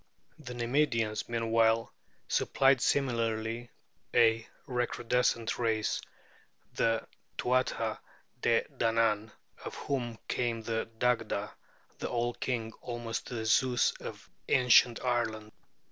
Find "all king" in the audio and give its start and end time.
12.09-12.73